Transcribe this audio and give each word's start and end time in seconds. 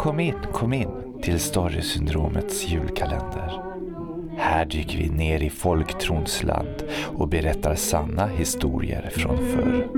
Kom 0.00 0.20
in, 0.20 0.34
kom 0.52 0.72
in 0.72 0.88
till 1.22 1.40
Storysyndromets 1.40 2.68
julkalender. 2.68 3.62
Här 4.36 4.64
dyker 4.64 4.98
vi 4.98 5.08
ner 5.08 5.42
i 5.42 5.50
folktrons 5.50 6.42
land 6.42 6.84
och 7.16 7.28
berättar 7.28 7.74
sanna 7.74 8.26
historier 8.26 9.10
från 9.12 9.38
förr. 9.38 9.88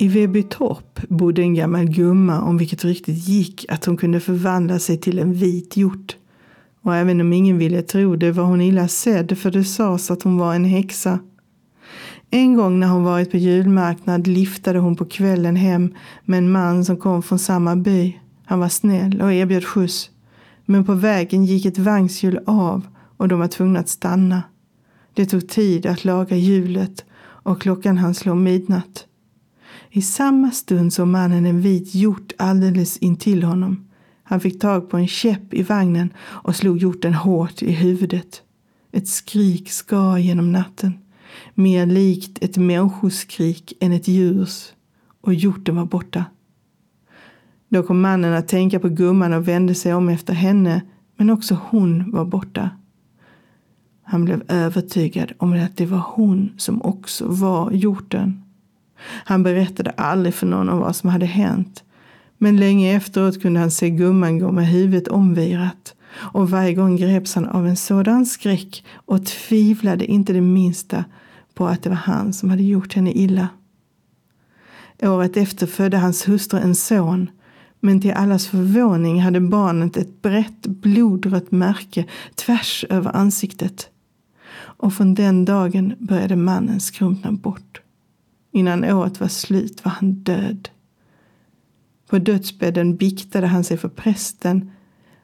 I 0.00 0.08
Vebytorp 0.08 1.00
bodde 1.08 1.42
en 1.42 1.54
gammal 1.54 1.84
gumma 1.84 2.40
om 2.40 2.58
vilket 2.58 2.84
ryktet 2.84 3.28
gick 3.28 3.66
att 3.68 3.84
hon 3.84 3.96
kunde 3.96 4.20
förvandla 4.20 4.78
sig 4.78 4.96
till 4.98 5.18
en 5.18 5.34
vit 5.34 5.76
hjort. 5.76 6.16
Och 6.82 6.96
även 6.96 7.20
om 7.20 7.32
ingen 7.32 7.58
ville 7.58 7.82
tro 7.82 8.16
det 8.16 8.32
var 8.32 8.44
hon 8.44 8.60
illa 8.60 8.88
sedd 8.88 9.38
för 9.38 9.50
det 9.50 9.64
sades 9.64 10.10
att 10.10 10.22
hon 10.22 10.38
var 10.38 10.54
en 10.54 10.64
häxa. 10.64 11.18
En 12.30 12.54
gång 12.54 12.80
när 12.80 12.86
hon 12.86 13.04
varit 13.04 13.30
på 13.30 13.36
julmarknad 13.36 14.26
liftade 14.26 14.78
hon 14.78 14.96
på 14.96 15.04
kvällen 15.04 15.56
hem 15.56 15.94
med 16.24 16.38
en 16.38 16.52
man 16.52 16.84
som 16.84 16.96
kom 16.96 17.22
från 17.22 17.38
samma 17.38 17.76
by. 17.76 18.18
Han 18.44 18.60
var 18.60 18.68
snäll 18.68 19.20
och 19.22 19.32
erbjöd 19.32 19.64
skjuts. 19.64 20.10
Men 20.64 20.84
på 20.84 20.94
vägen 20.94 21.44
gick 21.44 21.66
ett 21.66 21.78
vagnshjul 21.78 22.40
av 22.46 22.86
och 23.16 23.28
de 23.28 23.38
var 23.38 23.48
tvungna 23.48 23.80
att 23.80 23.88
stanna. 23.88 24.42
Det 25.14 25.26
tog 25.26 25.48
tid 25.48 25.86
att 25.86 26.04
laga 26.04 26.36
hjulet 26.36 27.04
och 27.22 27.62
klockan 27.62 27.98
hann 27.98 28.14
slå 28.14 28.34
midnatt. 28.34 29.06
I 29.92 30.02
samma 30.02 30.50
stund 30.50 30.92
såg 30.92 31.08
mannen 31.08 31.46
en 31.46 31.60
vit 31.60 31.94
hjort 31.94 32.32
alldeles 32.38 32.96
intill 32.96 33.42
honom. 33.42 33.88
Han 34.22 34.40
fick 34.40 34.60
tag 34.60 34.90
på 34.90 34.96
en 34.96 35.08
käpp 35.08 35.54
i 35.54 35.62
vagnen 35.62 36.12
och 36.20 36.56
slog 36.56 36.78
hjorten 36.78 37.14
hårt 37.14 37.62
i 37.62 37.72
huvudet. 37.72 38.42
Ett 38.92 39.08
skrik 39.08 39.70
skar 39.70 40.18
genom 40.18 40.52
natten, 40.52 40.92
mer 41.54 41.86
likt 41.86 42.38
ett 42.44 42.56
människoskrik 42.56 43.72
än 43.80 43.92
ett 43.92 44.08
djurs, 44.08 44.72
och 45.20 45.34
hjorten 45.34 45.76
var 45.76 45.84
borta. 45.84 46.24
Då 47.68 47.82
kom 47.82 48.00
mannen 48.00 48.34
att 48.34 48.48
tänka 48.48 48.80
på 48.80 48.88
gumman 48.88 49.32
och 49.32 49.48
vände 49.48 49.74
sig 49.74 49.94
om 49.94 50.08
efter 50.08 50.34
henne, 50.34 50.82
men 51.16 51.30
också 51.30 51.58
hon 51.62 52.10
var 52.10 52.24
borta. 52.24 52.70
Han 54.02 54.24
blev 54.24 54.42
övertygad 54.48 55.32
om 55.38 55.52
att 55.52 55.76
det 55.76 55.86
var 55.86 56.04
hon 56.06 56.52
som 56.56 56.82
också 56.82 57.28
var 57.28 57.70
hjorten. 57.70 58.42
Han 59.02 59.42
berättade 59.42 59.90
aldrig 59.90 60.34
för 60.34 60.46
någon 60.46 60.68
om 60.68 60.78
vad 60.78 60.96
som 60.96 61.10
hade 61.10 61.26
hänt. 61.26 61.84
Men 62.38 62.56
länge 62.56 62.96
efteråt 62.96 63.42
kunde 63.42 63.60
han 63.60 63.70
se 63.70 63.90
gumman 63.90 64.38
gå 64.38 64.52
med 64.52 64.66
huvudet 64.66 65.08
omvirat. 65.08 65.94
Och 66.12 66.50
varje 66.50 66.74
gång 66.74 66.96
greps 66.96 67.34
han 67.34 67.46
av 67.46 67.66
en 67.66 67.76
sådan 67.76 68.26
skräck 68.26 68.84
och 68.94 69.26
tvivlade 69.26 70.04
inte 70.04 70.32
det 70.32 70.40
minsta 70.40 71.04
på 71.54 71.66
att 71.66 71.82
det 71.82 71.88
var 71.88 71.96
han 71.96 72.32
som 72.32 72.50
hade 72.50 72.62
gjort 72.62 72.94
henne 72.94 73.12
illa. 73.12 73.48
Året 75.02 75.36
efter 75.36 75.66
födde 75.66 75.96
hans 75.96 76.28
hustru 76.28 76.58
en 76.58 76.74
son. 76.74 77.30
Men 77.80 78.00
till 78.00 78.12
allas 78.12 78.46
förvåning 78.46 79.22
hade 79.22 79.40
barnet 79.40 79.96
ett 79.96 80.22
brett 80.22 80.66
blodrött 80.66 81.50
märke 81.50 82.04
tvärs 82.34 82.84
över 82.90 83.16
ansiktet. 83.16 83.88
Och 84.56 84.94
från 84.94 85.14
den 85.14 85.44
dagen 85.44 85.94
började 85.98 86.36
mannen 86.36 86.80
skrumpna 86.80 87.32
bort. 87.32 87.80
Innan 88.52 88.84
året 88.84 89.20
var 89.20 89.28
slut 89.28 89.84
var 89.84 89.92
han 89.92 90.12
död. 90.12 90.68
På 92.08 92.18
dödsbädden 92.18 92.96
biktade 92.96 93.46
han 93.46 93.64
sig 93.64 93.76
för 93.76 93.88
prästen 93.88 94.70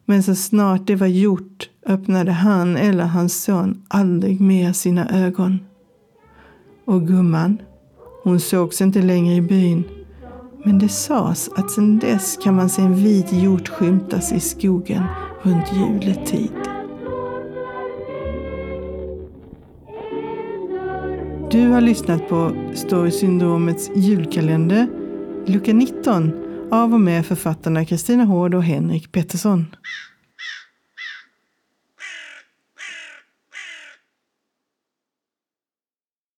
men 0.05 0.23
så 0.23 0.35
snart 0.35 0.87
det 0.87 0.97
var 0.97 1.07
gjort 1.07 1.71
öppnade 1.87 2.33
han 2.33 2.77
eller 2.77 3.05
hans 3.05 3.43
son 3.43 3.83
aldrig 3.89 4.41
mer 4.41 4.73
sina 4.73 5.09
ögon. 5.09 5.61
Och 6.85 7.07
gumman, 7.07 7.59
hon 8.23 8.41
sågs 8.41 8.81
inte 8.81 9.03
längre 9.03 9.35
i 9.35 9.41
byn 9.41 9.85
men 10.65 10.79
det 10.79 10.89
sades 10.89 11.49
att 11.57 11.71
sedan 11.71 11.99
dess 11.99 12.39
kan 12.43 12.55
man 12.55 12.69
se 12.69 12.83
en 12.83 12.95
vit 12.95 13.33
hjort 13.33 13.69
skymtas 13.69 14.33
i 14.33 14.41
skogen 14.41 15.03
runt 15.43 15.73
juletid. 15.73 16.66
Du 21.51 21.69
har 21.69 21.81
lyssnat 21.81 22.29
på 22.29 22.53
Storysyndromets 22.75 23.91
julkalender, 23.97 24.87
lucka 25.47 25.73
19, 25.73 26.33
av 26.73 26.95
och 26.95 27.01
med 27.01 27.27
författarna 27.27 27.85
Kristina 27.85 28.25
Hård 28.25 28.55
och 28.55 28.63
Henrik 28.63 29.13
Pettersson. 29.13 29.67